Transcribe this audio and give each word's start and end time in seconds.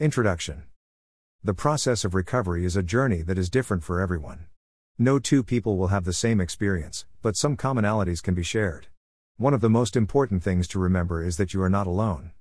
Introduction 0.00 0.64
The 1.44 1.54
process 1.54 2.04
of 2.04 2.16
recovery 2.16 2.64
is 2.64 2.74
a 2.74 2.82
journey 2.82 3.22
that 3.22 3.38
is 3.38 3.48
different 3.48 3.84
for 3.84 4.00
everyone. 4.00 4.46
No 4.98 5.20
two 5.20 5.44
people 5.44 5.78
will 5.78 5.86
have 5.86 6.02
the 6.02 6.12
same 6.12 6.40
experience, 6.40 7.06
but 7.22 7.36
some 7.36 7.56
commonalities 7.56 8.20
can 8.20 8.34
be 8.34 8.42
shared. 8.42 8.88
One 9.36 9.54
of 9.54 9.60
the 9.60 9.70
most 9.70 9.94
important 9.94 10.42
things 10.42 10.66
to 10.68 10.80
remember 10.80 11.22
is 11.22 11.36
that 11.36 11.54
you 11.54 11.62
are 11.62 11.70
not 11.70 11.86
alone. 11.86 12.32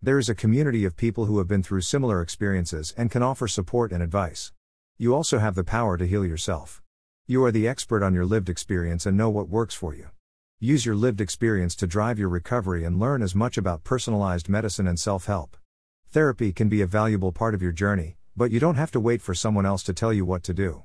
There 0.00 0.18
is 0.18 0.30
a 0.30 0.34
community 0.34 0.86
of 0.86 0.96
people 0.96 1.26
who 1.26 1.36
have 1.36 1.46
been 1.46 1.62
through 1.62 1.82
similar 1.82 2.22
experiences 2.22 2.94
and 2.96 3.10
can 3.10 3.22
offer 3.22 3.46
support 3.46 3.92
and 3.92 4.02
advice. 4.02 4.50
You 4.96 5.14
also 5.14 5.38
have 5.38 5.54
the 5.54 5.64
power 5.64 5.98
to 5.98 6.06
heal 6.06 6.24
yourself. 6.24 6.80
You 7.26 7.44
are 7.44 7.52
the 7.52 7.68
expert 7.68 8.02
on 8.02 8.14
your 8.14 8.24
lived 8.24 8.48
experience 8.48 9.04
and 9.04 9.18
know 9.18 9.28
what 9.28 9.50
works 9.50 9.74
for 9.74 9.94
you. 9.94 10.08
Use 10.60 10.86
your 10.86 10.96
lived 10.96 11.20
experience 11.20 11.76
to 11.76 11.86
drive 11.86 12.18
your 12.18 12.30
recovery 12.30 12.84
and 12.84 12.98
learn 12.98 13.20
as 13.20 13.34
much 13.34 13.58
about 13.58 13.84
personalized 13.84 14.48
medicine 14.48 14.88
and 14.88 14.98
self 14.98 15.26
help. 15.26 15.58
Therapy 16.12 16.52
can 16.52 16.68
be 16.68 16.82
a 16.82 16.86
valuable 16.86 17.32
part 17.32 17.54
of 17.54 17.62
your 17.62 17.72
journey, 17.72 18.18
but 18.36 18.50
you 18.50 18.60
don't 18.60 18.74
have 18.74 18.90
to 18.90 19.00
wait 19.00 19.22
for 19.22 19.34
someone 19.34 19.64
else 19.64 19.82
to 19.84 19.94
tell 19.94 20.12
you 20.12 20.26
what 20.26 20.42
to 20.42 20.52
do. 20.52 20.82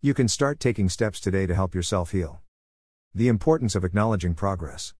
You 0.00 0.14
can 0.14 0.26
start 0.26 0.58
taking 0.58 0.88
steps 0.88 1.20
today 1.20 1.44
to 1.44 1.54
help 1.54 1.74
yourself 1.74 2.12
heal. 2.12 2.40
The 3.14 3.28
importance 3.28 3.74
of 3.74 3.84
acknowledging 3.84 4.32
progress. 4.32 4.94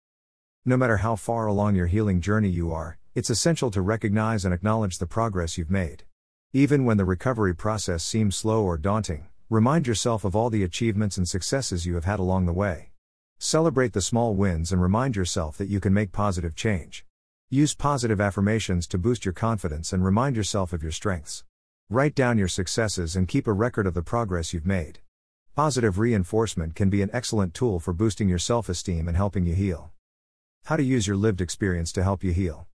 No 0.65 0.77
matter 0.77 0.97
how 0.97 1.15
far 1.15 1.47
along 1.47 1.73
your 1.73 1.87
healing 1.87 2.21
journey 2.21 2.49
you 2.49 2.71
are, 2.71 2.99
it's 3.15 3.31
essential 3.31 3.71
to 3.71 3.81
recognize 3.81 4.45
and 4.45 4.53
acknowledge 4.53 4.99
the 4.99 5.07
progress 5.07 5.57
you've 5.57 5.71
made. 5.71 6.03
Even 6.53 6.85
when 6.85 6.97
the 6.97 7.03
recovery 7.03 7.55
process 7.55 8.03
seems 8.03 8.35
slow 8.35 8.63
or 8.63 8.77
daunting, 8.77 9.29
remind 9.49 9.87
yourself 9.87 10.23
of 10.23 10.35
all 10.35 10.51
the 10.51 10.63
achievements 10.63 11.17
and 11.17 11.27
successes 11.27 11.87
you 11.87 11.95
have 11.95 12.05
had 12.05 12.19
along 12.19 12.45
the 12.45 12.53
way. 12.53 12.91
Celebrate 13.39 13.93
the 13.93 14.01
small 14.01 14.35
wins 14.35 14.71
and 14.71 14.79
remind 14.79 15.15
yourself 15.15 15.57
that 15.57 15.69
you 15.69 15.79
can 15.79 15.91
make 15.91 16.11
positive 16.11 16.53
change. 16.53 17.03
Use 17.53 17.73
positive 17.73 18.21
affirmations 18.21 18.87
to 18.87 18.97
boost 18.97 19.25
your 19.25 19.33
confidence 19.33 19.91
and 19.91 20.05
remind 20.05 20.37
yourself 20.37 20.71
of 20.71 20.81
your 20.81 20.93
strengths. 20.93 21.43
Write 21.89 22.15
down 22.15 22.37
your 22.37 22.47
successes 22.47 23.17
and 23.17 23.27
keep 23.27 23.45
a 23.45 23.51
record 23.51 23.85
of 23.85 23.93
the 23.93 24.01
progress 24.01 24.53
you've 24.53 24.65
made. 24.65 24.99
Positive 25.53 25.99
reinforcement 25.99 26.75
can 26.75 26.89
be 26.89 27.01
an 27.01 27.09
excellent 27.11 27.53
tool 27.53 27.81
for 27.81 27.91
boosting 27.91 28.29
your 28.29 28.39
self 28.39 28.69
esteem 28.69 29.05
and 29.09 29.17
helping 29.17 29.45
you 29.45 29.53
heal. 29.53 29.91
How 30.63 30.77
to 30.77 30.83
use 30.83 31.07
your 31.07 31.17
lived 31.17 31.41
experience 31.41 31.91
to 31.91 32.03
help 32.03 32.23
you 32.23 32.31
heal. 32.31 32.67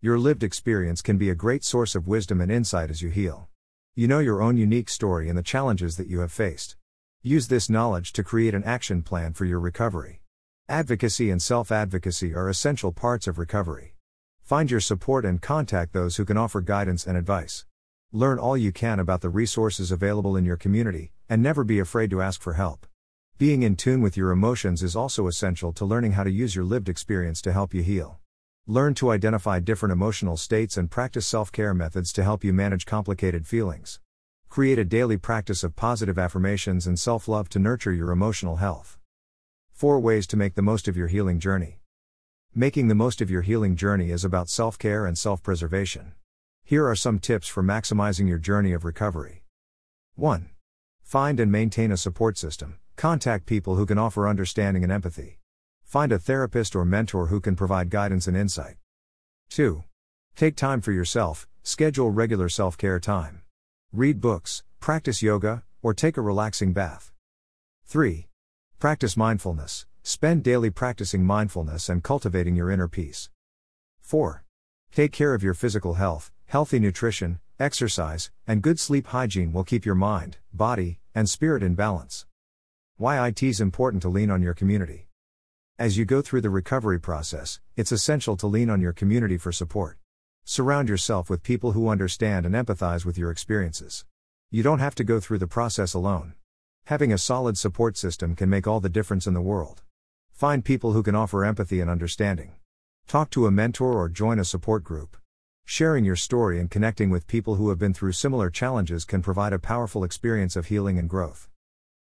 Your 0.00 0.16
lived 0.16 0.44
experience 0.44 1.02
can 1.02 1.18
be 1.18 1.28
a 1.28 1.34
great 1.34 1.64
source 1.64 1.96
of 1.96 2.06
wisdom 2.06 2.40
and 2.40 2.52
insight 2.52 2.90
as 2.90 3.02
you 3.02 3.10
heal. 3.10 3.48
You 3.96 4.06
know 4.06 4.20
your 4.20 4.40
own 4.40 4.56
unique 4.56 4.90
story 4.90 5.28
and 5.28 5.36
the 5.36 5.42
challenges 5.42 5.96
that 5.96 6.06
you 6.06 6.20
have 6.20 6.30
faced. 6.30 6.76
Use 7.24 7.48
this 7.48 7.68
knowledge 7.68 8.12
to 8.12 8.22
create 8.22 8.54
an 8.54 8.62
action 8.62 9.02
plan 9.02 9.32
for 9.32 9.44
your 9.44 9.58
recovery. 9.58 10.20
Advocacy 10.68 11.32
and 11.32 11.42
self 11.42 11.72
advocacy 11.72 12.32
are 12.32 12.48
essential 12.48 12.92
parts 12.92 13.26
of 13.26 13.38
recovery. 13.38 13.93
Find 14.44 14.70
your 14.70 14.80
support 14.80 15.24
and 15.24 15.40
contact 15.40 15.94
those 15.94 16.16
who 16.16 16.26
can 16.26 16.36
offer 16.36 16.60
guidance 16.60 17.06
and 17.06 17.16
advice. 17.16 17.64
Learn 18.12 18.38
all 18.38 18.58
you 18.58 18.72
can 18.72 19.00
about 19.00 19.22
the 19.22 19.30
resources 19.30 19.90
available 19.90 20.36
in 20.36 20.44
your 20.44 20.58
community, 20.58 21.12
and 21.30 21.42
never 21.42 21.64
be 21.64 21.78
afraid 21.78 22.10
to 22.10 22.20
ask 22.20 22.42
for 22.42 22.52
help. 22.52 22.86
Being 23.38 23.62
in 23.62 23.74
tune 23.74 24.02
with 24.02 24.18
your 24.18 24.32
emotions 24.32 24.82
is 24.82 24.94
also 24.94 25.28
essential 25.28 25.72
to 25.72 25.86
learning 25.86 26.12
how 26.12 26.24
to 26.24 26.30
use 26.30 26.54
your 26.54 26.66
lived 26.66 26.90
experience 26.90 27.40
to 27.40 27.54
help 27.54 27.72
you 27.72 27.82
heal. 27.82 28.18
Learn 28.66 28.92
to 28.96 29.10
identify 29.12 29.60
different 29.60 29.94
emotional 29.94 30.36
states 30.36 30.76
and 30.76 30.90
practice 30.90 31.26
self 31.26 31.50
care 31.50 31.72
methods 31.72 32.12
to 32.12 32.22
help 32.22 32.44
you 32.44 32.52
manage 32.52 32.84
complicated 32.84 33.46
feelings. 33.46 33.98
Create 34.50 34.78
a 34.78 34.84
daily 34.84 35.16
practice 35.16 35.64
of 35.64 35.74
positive 35.74 36.18
affirmations 36.18 36.86
and 36.86 36.98
self 36.98 37.28
love 37.28 37.48
to 37.48 37.58
nurture 37.58 37.92
your 37.92 38.10
emotional 38.10 38.56
health. 38.56 38.98
4 39.72 39.98
ways 40.00 40.26
to 40.26 40.36
make 40.36 40.54
the 40.54 40.60
most 40.60 40.86
of 40.86 40.98
your 40.98 41.08
healing 41.08 41.40
journey. 41.40 41.80
Making 42.56 42.86
the 42.86 42.94
most 42.94 43.20
of 43.20 43.32
your 43.32 43.42
healing 43.42 43.74
journey 43.74 44.12
is 44.12 44.24
about 44.24 44.48
self 44.48 44.78
care 44.78 45.06
and 45.06 45.18
self 45.18 45.42
preservation. 45.42 46.12
Here 46.62 46.86
are 46.86 46.94
some 46.94 47.18
tips 47.18 47.48
for 47.48 47.64
maximizing 47.64 48.28
your 48.28 48.38
journey 48.38 48.72
of 48.72 48.84
recovery. 48.84 49.42
1. 50.14 50.50
Find 51.02 51.40
and 51.40 51.50
maintain 51.50 51.90
a 51.90 51.96
support 51.96 52.38
system. 52.38 52.78
Contact 52.94 53.46
people 53.46 53.74
who 53.74 53.84
can 53.84 53.98
offer 53.98 54.28
understanding 54.28 54.84
and 54.84 54.92
empathy. 54.92 55.40
Find 55.82 56.12
a 56.12 56.18
therapist 56.20 56.76
or 56.76 56.84
mentor 56.84 57.26
who 57.26 57.40
can 57.40 57.56
provide 57.56 57.90
guidance 57.90 58.28
and 58.28 58.36
insight. 58.36 58.76
2. 59.50 59.82
Take 60.36 60.54
time 60.54 60.80
for 60.80 60.92
yourself, 60.92 61.48
schedule 61.64 62.12
regular 62.12 62.48
self 62.48 62.78
care 62.78 63.00
time. 63.00 63.42
Read 63.92 64.20
books, 64.20 64.62
practice 64.78 65.22
yoga, 65.22 65.64
or 65.82 65.92
take 65.92 66.16
a 66.16 66.20
relaxing 66.22 66.72
bath. 66.72 67.12
3. 67.86 68.28
Practice 68.78 69.16
mindfulness, 69.16 69.86
Spend 70.06 70.42
daily 70.42 70.68
practicing 70.68 71.24
mindfulness 71.24 71.88
and 71.88 72.04
cultivating 72.04 72.54
your 72.54 72.70
inner 72.70 72.88
peace. 72.88 73.30
4. 74.02 74.44
Take 74.92 75.12
care 75.12 75.32
of 75.32 75.42
your 75.42 75.54
physical 75.54 75.94
health, 75.94 76.30
healthy 76.44 76.78
nutrition, 76.78 77.40
exercise, 77.58 78.30
and 78.46 78.60
good 78.60 78.78
sleep 78.78 79.06
hygiene 79.06 79.50
will 79.50 79.64
keep 79.64 79.86
your 79.86 79.94
mind, 79.94 80.36
body, 80.52 80.98
and 81.14 81.26
spirit 81.26 81.62
in 81.62 81.74
balance. 81.74 82.26
Why 82.98 83.26
it 83.26 83.42
is 83.42 83.62
important 83.62 84.02
to 84.02 84.10
lean 84.10 84.30
on 84.30 84.42
your 84.42 84.52
community. 84.52 85.08
As 85.78 85.96
you 85.96 86.04
go 86.04 86.20
through 86.20 86.42
the 86.42 86.50
recovery 86.50 87.00
process, 87.00 87.60
it's 87.74 87.90
essential 87.90 88.36
to 88.36 88.46
lean 88.46 88.68
on 88.68 88.82
your 88.82 88.92
community 88.92 89.38
for 89.38 89.52
support. 89.52 89.96
Surround 90.44 90.90
yourself 90.90 91.30
with 91.30 91.42
people 91.42 91.72
who 91.72 91.88
understand 91.88 92.44
and 92.44 92.54
empathize 92.54 93.06
with 93.06 93.16
your 93.16 93.30
experiences. 93.30 94.04
You 94.50 94.62
don't 94.62 94.80
have 94.80 94.94
to 94.96 95.02
go 95.02 95.18
through 95.18 95.38
the 95.38 95.46
process 95.46 95.94
alone. 95.94 96.34
Having 96.88 97.14
a 97.14 97.16
solid 97.16 97.56
support 97.56 97.96
system 97.96 98.36
can 98.36 98.50
make 98.50 98.66
all 98.66 98.80
the 98.80 98.90
difference 98.90 99.26
in 99.26 99.32
the 99.32 99.40
world. 99.40 99.82
Find 100.34 100.64
people 100.64 100.90
who 100.90 101.04
can 101.04 101.14
offer 101.14 101.44
empathy 101.44 101.80
and 101.80 101.88
understanding. 101.88 102.54
Talk 103.06 103.30
to 103.30 103.46
a 103.46 103.52
mentor 103.52 103.92
or 103.92 104.08
join 104.08 104.40
a 104.40 104.44
support 104.44 104.82
group. 104.82 105.16
Sharing 105.64 106.04
your 106.04 106.16
story 106.16 106.58
and 106.58 106.68
connecting 106.68 107.08
with 107.08 107.28
people 107.28 107.54
who 107.54 107.68
have 107.68 107.78
been 107.78 107.94
through 107.94 108.12
similar 108.12 108.50
challenges 108.50 109.04
can 109.04 109.22
provide 109.22 109.52
a 109.52 109.60
powerful 109.60 110.02
experience 110.02 110.56
of 110.56 110.66
healing 110.66 110.98
and 110.98 111.08
growth. 111.08 111.48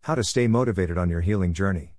How 0.03 0.15
to 0.15 0.23
stay 0.23 0.47
motivated 0.47 0.97
on 0.97 1.11
your 1.11 1.23
healing 1.23 1.53
journey. 1.53 1.97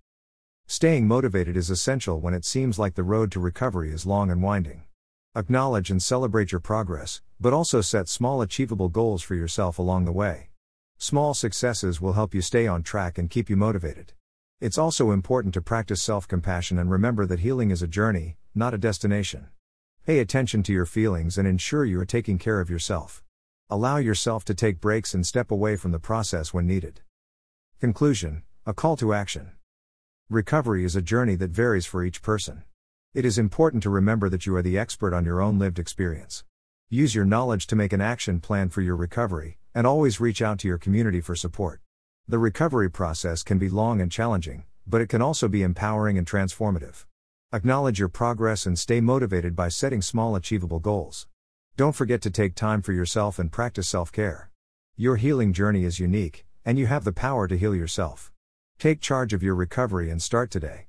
Staying 0.68 1.06
motivated 1.06 1.58
is 1.58 1.70
essential 1.70 2.22
when 2.22 2.34
it 2.34 2.46
seems 2.46 2.80
like 2.80 2.96
the 2.96 3.04
road 3.04 3.30
to 3.34 3.42
recovery 3.42 3.92
is 3.92 4.06
long 4.06 4.32
and 4.32 4.42
winding. 4.42 4.86
Acknowledge 5.36 5.92
and 5.92 6.02
celebrate 6.02 6.54
your 6.54 6.62
progress, 6.62 7.22
but 7.42 7.52
also 7.52 7.82
set 7.82 8.08
small 8.08 8.42
achievable 8.42 8.88
goals 8.88 9.22
for 9.22 9.36
yourself 9.36 9.78
along 9.78 10.06
the 10.06 10.14
way. 10.14 10.48
Small 10.98 11.34
successes 11.34 12.00
will 12.00 12.14
help 12.14 12.34
you 12.34 12.42
stay 12.42 12.68
on 12.68 12.84
track 12.84 13.18
and 13.18 13.30
keep 13.30 13.50
you 13.50 13.58
motivated. 13.58 14.14
It's 14.62 14.78
also 14.78 15.12
important 15.12 15.54
to 15.56 15.62
practice 15.62 16.02
self 16.02 16.30
compassion 16.30 16.80
and 16.80 16.90
remember 16.90 17.26
that 17.26 17.42
healing 17.42 17.72
is 17.72 17.82
a 17.82 17.88
journey, 17.88 18.38
not 18.56 18.74
a 18.74 18.78
destination. 18.78 19.50
Pay 20.06 20.20
attention 20.20 20.64
to 20.64 20.72
your 20.72 20.86
feelings 20.86 21.38
and 21.38 21.46
ensure 21.46 21.84
you 21.84 22.00
are 22.00 22.06
taking 22.06 22.38
care 22.38 22.62
of 22.62 22.70
yourself. 22.70 23.22
Allow 23.70 23.98
yourself 23.98 24.46
to 24.46 24.54
take 24.54 24.80
breaks 24.80 25.14
and 25.14 25.28
step 25.28 25.52
away 25.52 25.76
from 25.76 25.92
the 25.92 26.00
process 26.00 26.54
when 26.54 26.66
needed. 26.66 27.02
Conclusion 27.82 28.44
A 28.66 28.74
call 28.74 28.96
to 28.96 29.14
action. 29.14 29.52
Recovery 30.30 30.86
is 30.86 30.96
a 30.96 31.02
journey 31.02 31.36
that 31.36 31.52
varies 31.52 31.86
for 31.86 32.06
each 32.06 32.22
person. 32.22 32.64
It 33.14 33.26
is 33.26 33.38
important 33.38 33.84
to 33.84 33.90
remember 33.90 34.30
that 34.30 34.46
you 34.46 34.56
are 34.56 34.62
the 34.62 34.78
expert 34.78 35.14
on 35.14 35.26
your 35.26 35.42
own 35.42 35.60
lived 35.60 35.80
experience. 35.80 36.46
Use 36.90 37.14
your 37.14 37.26
knowledge 37.26 37.68
to 37.68 37.76
make 37.76 37.92
an 37.92 38.00
action 38.00 38.40
plan 38.40 38.70
for 38.70 38.82
your 38.82 38.96
recovery, 38.96 39.58
and 39.74 39.86
always 39.86 40.22
reach 40.22 40.42
out 40.42 40.60
to 40.60 40.68
your 40.70 40.78
community 40.78 41.20
for 41.20 41.36
support. 41.36 41.82
The 42.28 42.40
recovery 42.40 42.90
process 42.90 43.44
can 43.44 43.60
be 43.60 43.70
long 43.70 44.02
and 44.02 44.12
challenging, 44.12 44.64
but 44.88 45.00
it 45.00 45.10
can 45.10 45.22
also 45.22 45.48
be 45.48 45.62
empowering 45.62 46.18
and 46.18 46.26
transformative. 46.26 47.06
Acknowledge 47.54 48.00
your 48.00 48.10
progress 48.10 48.66
and 48.66 48.80
stay 48.80 49.00
motivated 49.00 49.56
by 49.56 49.70
setting 49.70 50.02
small 50.02 50.36
achievable 50.36 50.80
goals. 50.80 51.28
Don't 51.78 51.96
forget 51.96 52.24
to 52.24 52.32
take 52.32 52.56
time 52.56 52.82
for 52.82 52.94
yourself 52.94 53.38
and 53.38 53.52
practice 53.52 53.88
self 53.88 54.12
care. 54.12 54.50
Your 54.98 55.18
healing 55.18 55.54
journey 55.54 55.84
is 55.84 56.00
unique, 56.00 56.46
and 56.66 56.80
you 56.80 56.88
have 56.88 57.04
the 57.04 57.12
power 57.12 57.48
to 57.48 57.58
heal 57.58 57.76
yourself. 57.76 58.32
Take 58.80 59.02
charge 59.02 59.32
of 59.32 59.44
your 59.44 59.54
recovery 59.54 60.10
and 60.10 60.20
start 60.20 60.50
today. 60.50 60.82